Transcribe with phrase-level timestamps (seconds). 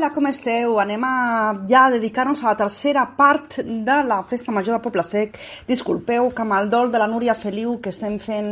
[0.00, 0.78] Hola, com esteu?
[0.80, 1.16] Anem a
[1.68, 5.36] ja a dedicar-nos a la tercera part de la Festa Major de Poble Sec.
[5.68, 8.48] Disculpeu que amb el dol de la Núria Feliu que estem fent,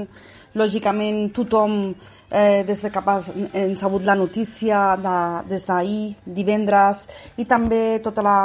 [0.60, 3.16] lògicament, tothom eh, des de que
[3.62, 5.16] hem sabut la notícia de,
[5.48, 7.06] des d'ahir, divendres,
[7.40, 8.36] i també tota la,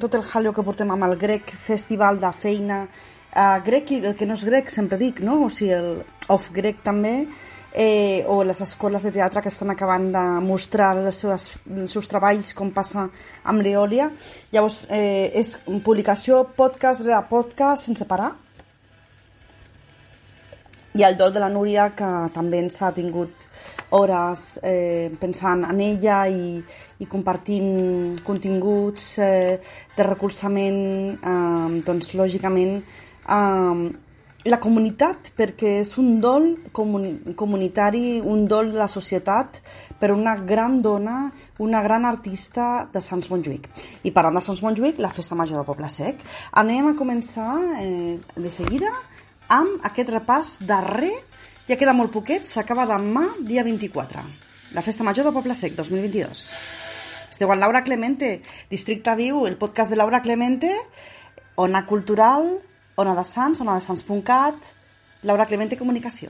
[0.00, 2.86] tot el jaleo que portem amb el grec festival de feina,
[3.36, 5.42] eh, grec, el que no és grec, sempre dic, no?
[5.44, 6.00] o sigui, el
[6.32, 7.18] off-grec també,
[7.72, 12.08] eh, o les escoles de teatre que estan acabant de mostrar les seves, els seus
[12.10, 13.08] treballs, com passa
[13.44, 14.10] amb l'Eòlia.
[14.52, 18.32] Llavors, eh, és publicació podcast rere podcast sense parar.
[20.94, 23.46] I el dol de la Núria, que també ens ha tingut
[23.90, 26.58] hores eh, pensant en ella i,
[26.98, 29.58] i compartint continguts eh,
[29.96, 30.80] de recolzament,
[31.22, 32.80] eh, doncs, lògicament,
[33.26, 34.09] eh,
[34.48, 39.58] la comunitat, perquè és un dol comuni comunitari, un dol de la societat
[40.00, 43.68] per una gran dona, una gran artista de Sants Montjuïc.
[44.08, 46.24] I parlant de Sants Montjuïc, la festa major de Poble Sec.
[46.56, 48.88] Anem a començar eh, de seguida
[49.52, 51.12] amb aquest repàs darrer,
[51.68, 54.24] ja queda molt poquet, s'acaba demà, dia 24.
[54.72, 56.46] La festa major de Poble Sec 2022.
[57.28, 58.38] Esteu amb Laura Clemente,
[58.72, 60.72] Districte Viu, el podcast de Laura Clemente,
[61.60, 62.54] Ona Cultural,
[63.00, 64.70] Ona de Sants, Ona de Sants.cat,
[65.24, 66.28] Laura Clemente Comunicació.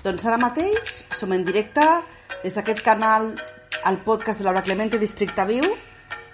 [0.00, 1.84] Doncs ara mateix som en directe
[2.40, 3.34] des d'aquest canal
[3.84, 5.66] al podcast de Laura Clemente Districte Viu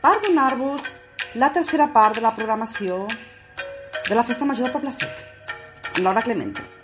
[0.04, 0.94] per donar-vos
[1.34, 3.02] la tercera part de la programació
[4.06, 5.98] de la Festa Major de Poble Sec.
[5.98, 6.75] Laura Clemente.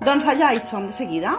[0.00, 1.34] Doncs allà hi som de seguida.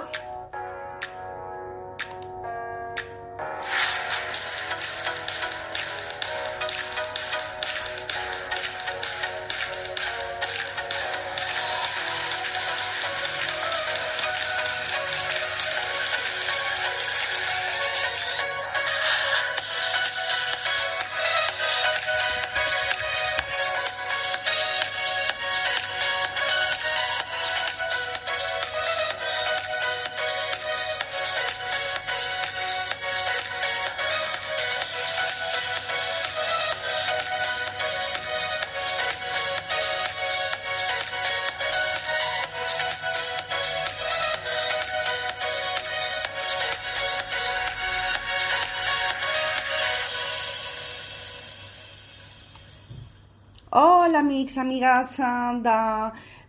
[54.21, 55.75] Amics, amigues uh, de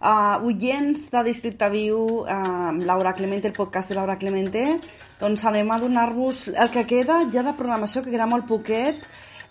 [0.04, 4.78] uh, oients de Districte Viu, uh, Laura Clemente, el podcast de Laura Clemente.
[5.20, 9.02] Doncs anem a donar-vos el que queda ja de programació, que queda molt poquet,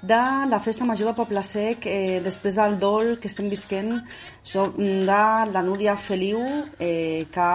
[0.02, 5.22] de la Festa Major de Poble Sec, eh, després del dol que estem visquent de
[5.54, 6.42] la Núria Feliu,
[6.80, 7.52] eh, que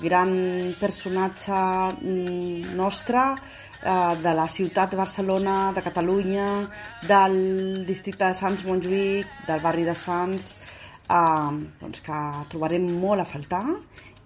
[0.00, 0.32] gran
[0.80, 3.30] personatge mm, nostra,
[3.82, 6.48] eh, de la ciutat de Barcelona, de Catalunya,
[7.06, 10.54] del districte de Sants Montjuïc, del barri de Sants,
[11.08, 12.20] eh, doncs que
[12.52, 13.64] trobarem molt a faltar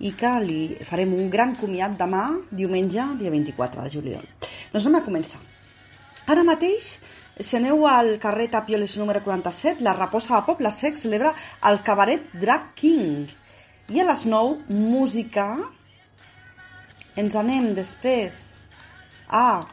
[0.03, 4.25] i que li farem un gran comiat demà, diumenge, dia 24 de juliol.
[4.73, 5.43] Doncs anem a començar.
[6.27, 6.97] Ara mateix,
[7.41, 11.33] si aneu al carrer Tapioles número 47, la Raposa de Poble Sec celebra
[11.71, 13.29] el cabaret Drag King.
[13.93, 15.47] I a les 9, música.
[17.19, 18.63] Ens anem després
[19.33, 19.65] a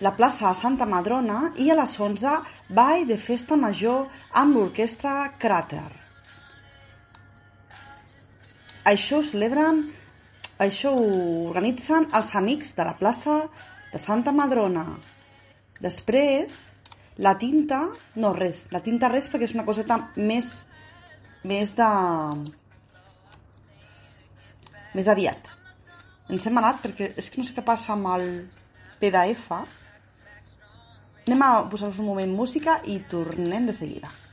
[0.00, 2.32] la plaça de Santa Madrona i a les 11
[2.76, 4.08] ball de festa major
[4.40, 5.86] amb l'orquestra Cràter.
[8.84, 9.84] Això ho celebren,
[10.60, 11.06] això ho
[11.48, 13.38] organitzen els amics de la plaça
[13.92, 14.84] de Santa Madrona.
[15.80, 16.58] Després,
[17.24, 17.86] la tinta,
[18.20, 20.50] no res, la tinta res perquè és una coseta més,
[21.46, 21.88] més de...
[24.98, 25.48] més aviat.
[26.34, 28.28] Ens hem anat perquè és que no sé què passa amb el,
[29.00, 29.62] PDF.
[31.24, 34.23] Anem a posar-vos un moment música i tornem de seguida.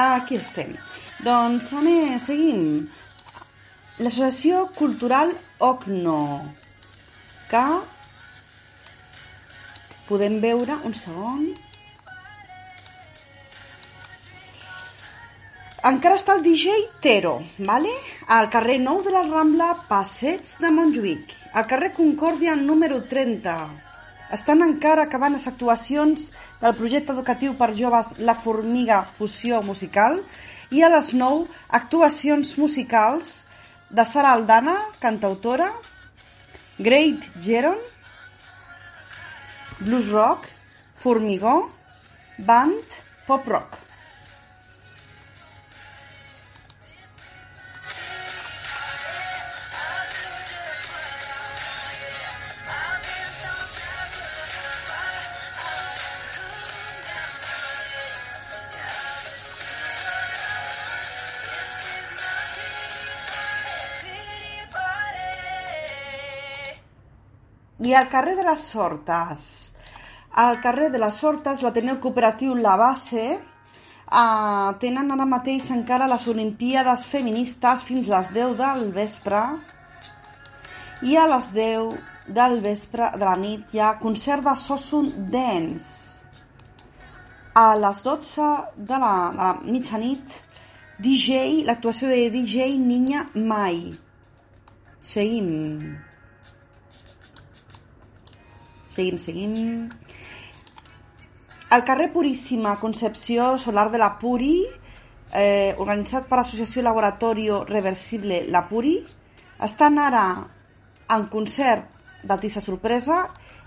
[0.00, 0.78] Aquí estem.
[1.20, 2.62] Doncs anem, seguim.
[4.00, 6.20] L'Associació Cultural OCNO,
[7.50, 7.64] que
[10.08, 11.44] podem veure un segon.
[15.90, 17.36] Encara està el DJ Tero,
[17.68, 17.92] vale?
[18.38, 23.89] al carrer Nou de la Rambla, Passeig de Montjuïc, al carrer Concòrdia número 30.
[24.30, 26.28] Estan encara acabant les actuacions
[26.60, 30.20] del projecte educatiu per joves La Formiga Fusió Musical
[30.70, 31.48] i a les 9
[31.80, 33.40] actuacions musicals
[33.90, 35.72] de Sara Aldana, cantautora,
[36.78, 37.82] Great Geron,
[39.80, 40.46] Blues Rock,
[40.94, 41.56] Formigó,
[42.38, 43.89] Band, Pop Rock.
[67.80, 69.42] I al carrer de les Hortes,
[70.36, 76.26] al carrer de les Hortes, l'Ateneu Cooperatiu La Base, eh, tenen ara mateix encara les
[76.28, 79.40] Olimpíades Feministes fins les 10 del vespre
[81.08, 81.96] i a les 10
[82.28, 86.20] del vespre de la nit hi ha concert de Sosun Dance.
[87.54, 90.36] A les 12 de la, de la mitjanit,
[91.00, 93.82] DJ, l'actuació de DJ Niña Mai.
[95.00, 96.09] Seguim.
[99.00, 99.88] Seguim, seguim.
[101.70, 104.66] Al carrer Puríssima Concepció Solar de la Puri,
[105.32, 108.98] eh, organitzat per l'Associació Laboratorio Reversible La Puri,
[109.64, 110.24] estan ara
[111.08, 111.88] en concert
[112.22, 113.22] d'artista sorpresa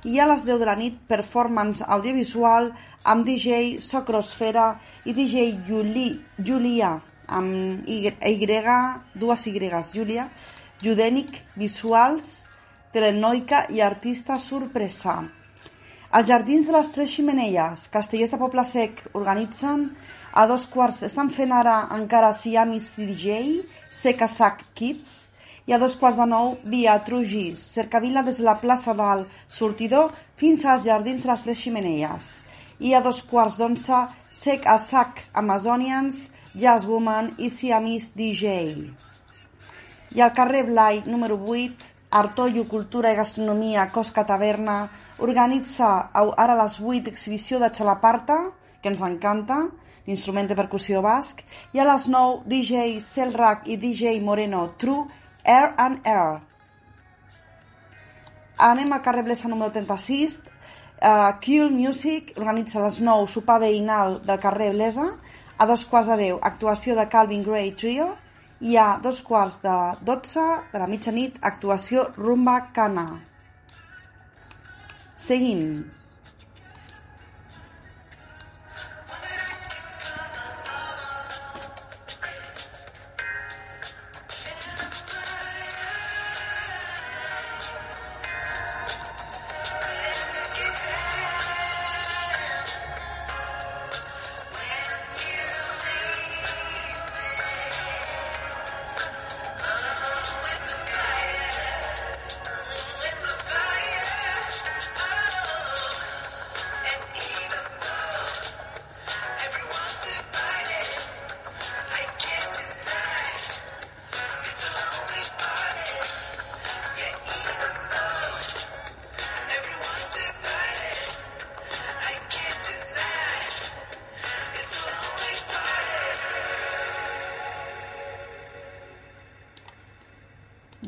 [0.05, 2.69] i a les 10 de la nit performance audiovisual
[3.09, 4.75] amb DJ Socrosfera
[5.05, 8.47] i DJ Juli, Julia amb y, y,
[9.15, 10.29] dues Y, Julia,
[10.83, 12.52] Judenic Visuals
[12.93, 15.23] telenoica i artista sorpresa.
[16.13, 19.87] Els Jardins de les Tres Ximeneies, Castellers de Poble Sec, organitzen
[20.33, 25.23] a dos quarts, estan fent ara encara Siamis DJ, Seca Sac Kids,
[25.65, 30.11] i a dos quarts de nou via Trugis, cercavila des de la plaça del Sortidor
[30.37, 32.33] fins als Jardins de les Tres Ximeneies.
[32.83, 38.53] I a dos quarts d'onze, Sec a Sac Amazonians, Jazz Woman i Siamis DJ.
[40.13, 44.83] I al carrer Blai, número 8, Artoyo Cultura i Gastronomia Cosca Taverna
[45.17, 48.37] organitza ara a les 8 exhibició de Xalaparta,
[48.81, 49.57] que ens encanta,
[50.05, 51.41] l'instrument de percussió basc,
[51.73, 55.07] i a les 9 DJ Selrac i DJ Moreno True
[55.43, 56.37] Air and Air.
[58.61, 60.37] Anem al carrer Blesa número 36,
[61.01, 65.15] uh, Cool Music organitza a les 9 sopar veïnal del carrer Blesa,
[65.57, 68.13] a dos quarts de 10 actuació de Calvin Gray Trio
[68.63, 69.75] i a dos quarts de
[70.07, 73.07] 12 de la mitjanit actuació Rumba Cana.
[75.19, 75.67] Seguim.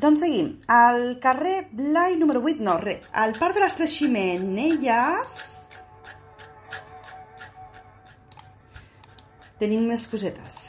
[0.05, 0.50] Doncs seguim.
[0.67, 3.01] Al carrer Blai número 8, no, re.
[3.12, 5.31] Al Parc de les Tres Ximenelles...
[9.57, 10.59] Tenim més cosetes.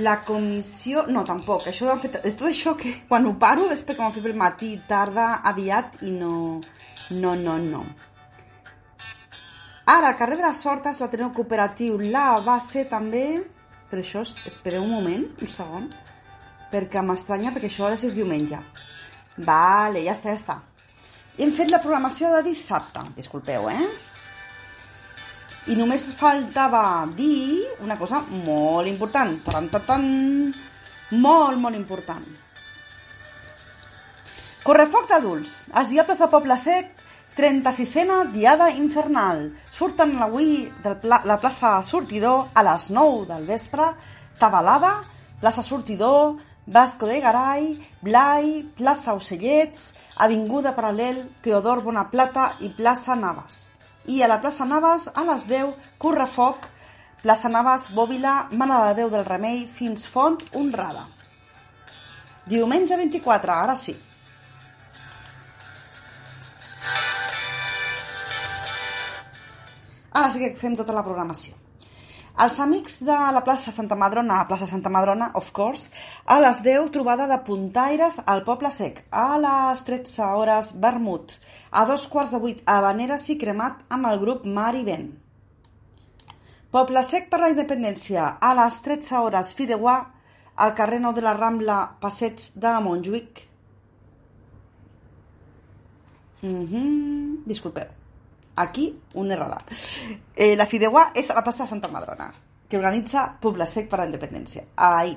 [0.00, 1.04] La comissió...
[1.12, 1.68] No, tampoc.
[1.68, 2.16] Això ho han fet...
[2.24, 5.28] És tot això que quan ho paro és perquè ho han fet pel matí, tarda,
[5.52, 6.32] aviat i no...
[7.12, 7.84] No, no, no.
[9.84, 13.26] Ara, al carrer de les Hortes, l'Ateneu Cooperatiu, la base també...
[13.92, 15.92] Però això, espereu un moment, un segon,
[16.72, 18.58] perquè m'estranya, perquè això ara és diumenge.
[19.38, 20.58] Vale, ja està, ja està.
[21.38, 23.86] Hem fet la programació de dissabte, disculpeu, eh?
[25.68, 29.36] I només faltava dir una cosa molt important.
[29.44, 30.06] Tan, tan, tan,
[31.10, 32.24] molt, molt important.
[34.64, 35.54] Correfoc d'adults.
[35.80, 36.90] Els Diables de Poble Sec
[37.38, 39.44] 36a Diada Infernal.
[39.70, 43.92] Surten avui de la plaça Sortidor a les 9 del vespre,
[44.40, 44.96] Tabalada,
[45.40, 46.34] plaça Sortidor,
[46.70, 53.70] Vasco de Garay, Blai, plaça Ocellets, Avinguda Paral·lel, Teodor Bonaplata i plaça Navas.
[54.04, 56.66] I a la plaça Navas, a les 10, Correfoc,
[57.22, 61.06] plaça Navas, Bòbila, Mana de Déu del Remei, fins Font Honrada.
[62.44, 63.96] Diumenge 24, ara sí.
[70.12, 71.56] Ara sí que fem tota la programació.
[72.38, 75.88] Els amics de la plaça Santa Madrona, a plaça Santa Madrona, of course,
[76.24, 81.34] a les 10 trobada de puntaires al Poble Sec, a les 13 hores vermut,
[81.72, 85.10] a dos quarts de vuit habaneres i cremat amb el grup Mar i Vent.
[86.70, 89.98] Poble Sec per la Independència, a les 13 hores Fideuà,
[90.62, 93.46] al carrer Nou de la Rambla, passeig de Montjuïc.
[96.42, 97.46] Mm -hmm.
[97.46, 97.98] Disculpeu
[98.62, 99.62] aquí una errada.
[100.34, 102.28] Eh, la Fideuà és a la plaça de Santa Madrona,
[102.68, 104.64] que organitza Poble Sec per la Independència.
[104.76, 105.16] Ahí.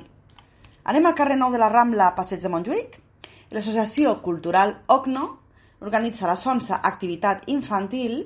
[0.83, 2.98] Anem al carrer Nou de la Rambla, passeig de Montjuïc.
[3.51, 5.27] L'associació cultural OCNO
[5.81, 8.24] organitza la sonsa activitat infantil.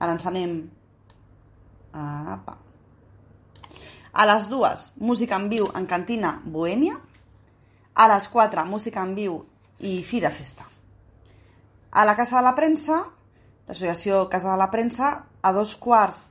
[0.00, 0.58] Ara ens anem...
[1.92, 2.56] Apa.
[4.10, 6.96] A les dues, música en viu en cantina Bohèmia.
[7.94, 9.38] A les 4, música en viu
[9.86, 10.66] i fi de festa.
[11.90, 13.02] A la Casa de la Premsa,
[13.68, 15.10] l'associació Casa de la Premsa,
[15.42, 16.30] a dos quarts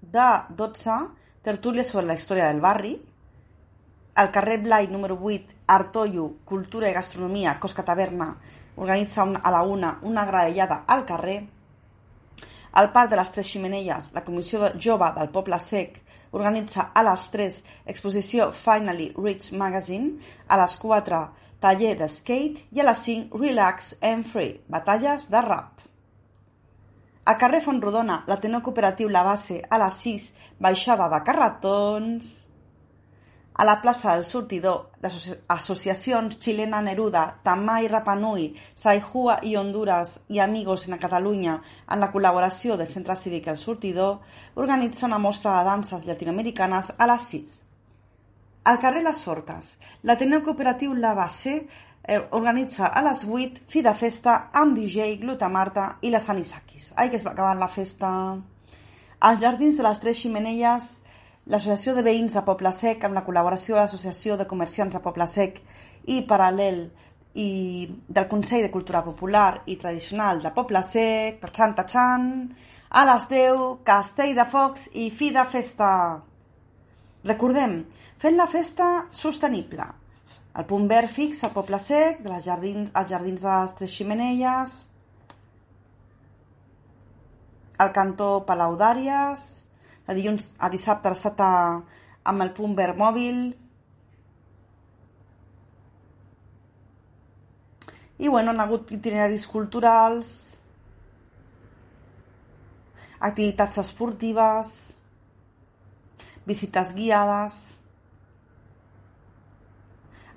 [0.00, 0.98] de 12,
[1.42, 2.94] tertúlia sobre la història del barri,
[4.18, 8.32] al carrer Blai número 8, Artoyo, Cultura i Gastronomia, Cosca Taverna,
[8.76, 11.38] organitza un, a la una una graellada al carrer,
[12.72, 17.24] al Parc de les Tres Ximenelles, la Comissió Jove del Poble Sec organitza a les
[17.32, 20.18] 3 exposició Finally Rich Magazine,
[20.48, 21.22] a les 4
[21.60, 25.77] taller de skate i a les 5 Relax and Free, batalles de rap.
[27.28, 30.28] A carrer Fontrodona, l'Ateneu Cooperatiu La Base, a les 6,
[30.64, 32.30] baixada de carretons.
[33.52, 35.18] A la plaça del Sortidor, les
[35.52, 41.58] associacions Chilena Neruda, Tamay Rapanui, Saihua i Honduras i Amigos en Catalunya,
[41.92, 44.22] en la col·laboració del Centre Cívic El Sortidor,
[44.54, 47.58] organitza una mostra de danses llatinoamericanes a les 6.
[48.72, 51.58] Al carrer Les Hortes, l'Ateneu Cooperatiu La Base
[52.30, 56.92] organitza a les 8 fi de festa amb DJ, Glutamarta i les Anisakis.
[56.96, 58.10] Ai, que es va acabant la festa...
[59.20, 60.84] Als Jardins de les Tres Ximenelles,
[61.50, 65.26] l'Associació de Veïns de Poble Sec, amb la col·laboració de l'Associació de Comerciants de Poble
[65.26, 65.58] Sec
[66.06, 66.84] i paral·lel
[67.34, 67.48] i
[68.06, 72.32] del Consell de Cultura Popular i Tradicional de Poble Sec, tachan, tachan,
[72.88, 75.92] a les 10, Castell de Focs i Fi de Festa.
[77.26, 77.80] Recordem,
[78.22, 79.97] fent la festa sostenible.
[80.58, 84.72] El punt verd fix al poble sec, les jardins, els jardins de les Tres Ximeneies,
[87.78, 89.44] el cantó Palau d'Àries,
[90.08, 91.52] de dilluns a dissabte ha estat a,
[92.32, 93.40] amb el punt verd mòbil.
[98.18, 100.36] I bueno, han hagut itineraris culturals,
[103.30, 104.78] activitats esportives,
[106.50, 107.60] visites guiades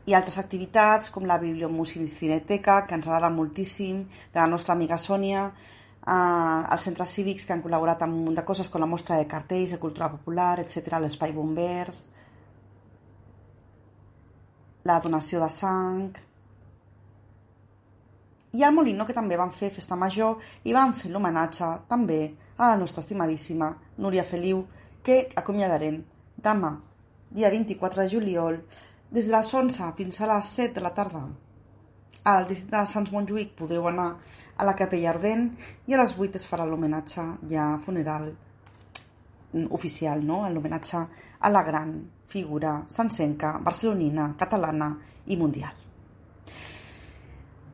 [0.05, 5.45] i altres activitats com la Bibliomusiocineteca, que ens agrada moltíssim, de la nostra amiga Sònia,
[5.51, 9.19] eh, els centres cívics que han col·laborat amb un munt de coses com la mostra
[9.19, 12.09] de cartells de cultura popular, etc, l'Espai Bombers,
[14.83, 16.11] la donació de sang...
[18.51, 22.73] I al Molino, que també van fer festa major i van fer l'homenatge també a
[22.73, 24.65] la nostra estimadíssima Núria Feliu,
[25.05, 26.01] que acomiadarem
[26.35, 26.73] demà,
[27.31, 28.59] dia 24 de juliol,
[29.11, 31.25] des de les 11 fins a les 7 de la tarda.
[32.23, 34.13] Al districte de Sants Montjuïc podreu anar
[34.57, 35.49] a la capella ardent
[35.87, 38.31] i a les 8 es farà l'homenatge ja funeral
[39.69, 40.47] oficial, no?
[40.47, 41.05] l'homenatge
[41.39, 41.95] a la gran
[42.27, 44.93] figura sancenca, barcelonina, catalana
[45.27, 45.73] i mundial.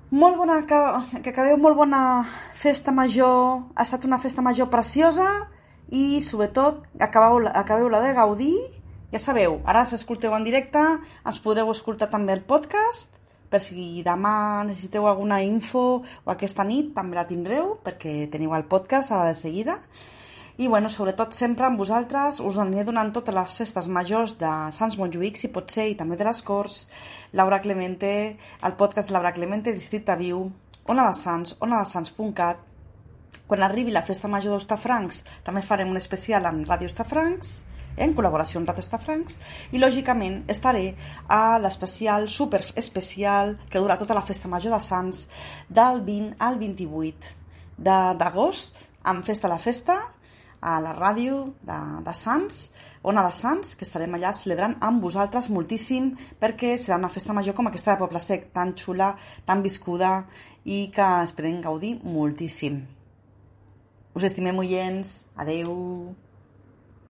[0.10, 0.80] Molt bona, que,
[1.22, 2.02] que acabeu molt bona
[2.56, 5.28] festa major, ha estat una festa major preciosa
[5.92, 8.56] i sobretot acabeu, acabeu la de gaudir,
[9.12, 10.82] ja sabeu, ara s'escolteu en directe,
[11.26, 13.14] ens podreu escoltar també el podcast,
[13.48, 18.68] per si demà necessiteu alguna info o aquesta nit també la tindreu perquè teniu el
[18.68, 19.78] podcast a la de seguida
[20.58, 24.98] i bueno, sobretot sempre amb vosaltres us aniré donant totes les festes majors de Sants
[24.98, 26.88] Montjuïc, si pot ser, i també de les Corts,
[27.38, 28.14] Laura Clemente,
[28.66, 30.48] el podcast Laura Clemente, Districte Viu,
[30.90, 32.67] Ona de Sants, onadesans.cat.
[33.48, 37.54] Quan arribi la festa major d'Ostafrancs, també farem un especial amb Ràdio Ostafrancs,
[37.98, 39.40] en col·laboració amb Ràdio Ostafrancs,
[39.72, 40.92] i lògicament estaré
[41.32, 45.28] a l'especial, super especial, que dura tota la festa major de Sants,
[45.70, 47.34] del 20 al 28
[47.78, 49.98] d'agost, amb Festa la Festa,
[50.60, 52.72] a la ràdio de, de Sants,
[53.08, 56.10] Ona de Sants, que estarem allà celebrant amb vosaltres moltíssim
[56.42, 59.14] perquè serà una festa major com aquesta de Poble Sec, tan xula,
[59.46, 60.26] tan viscuda
[60.66, 62.97] i que esperem gaudir moltíssim.
[64.18, 65.26] Us estimem oients.
[65.36, 66.16] Adeu.